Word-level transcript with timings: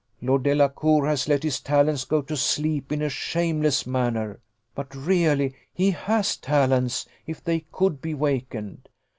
Lord 0.19 0.41
Delacour 0.41 1.05
has 1.07 1.27
let 1.27 1.43
his 1.43 1.59
talents 1.59 2.05
go 2.05 2.23
to 2.23 2.35
sleep 2.35 2.91
in 2.91 3.03
a 3.03 3.07
shameless 3.09 3.85
manner; 3.85 4.39
but 4.73 4.95
really 4.95 5.53
he 5.71 5.91
has 5.91 6.37
talents, 6.37 7.05
if 7.27 7.43
they 7.43 7.65
could 7.71 8.01
be 8.01 8.15
wakened. 8.15 8.89